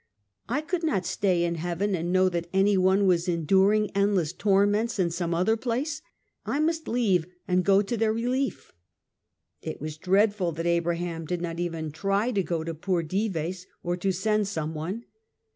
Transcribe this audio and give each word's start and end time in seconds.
I 0.49 0.61
could 0.61 0.83
not 0.83 1.05
stay 1.05 1.43
in 1.43 1.53
heaven, 1.61 1.93
and 1.93 2.11
know 2.11 2.27
that 2.27 2.49
any 2.51 2.75
one 2.75 3.05
was 3.05 3.27
enduring 3.27 3.91
endless 3.91 4.33
torments 4.33 4.97
in 4.97 5.11
some 5.11 5.35
other 5.35 5.55
place! 5.55 6.01
I 6.43 6.59
must 6.59 6.87
leave 6.87 7.27
and 7.47 7.63
go 7.63 7.83
to 7.83 7.95
their 7.95 8.11
relief 8.11 8.73
It 9.61 9.79
was 9.79 9.97
dreadful 9.97 10.53
that 10.53 10.65
Abraham 10.65 11.25
did 11.25 11.39
not 11.39 11.59
even 11.59 11.91
try 11.91 12.31
to 12.31 12.41
go 12.41 12.63
to 12.63 12.73
poor 12.73 13.03
Dives, 13.03 13.67
or 13.83 13.95
to 13.95 14.11
send 14.11 14.47
some 14.47 14.73
one. 14.73 15.03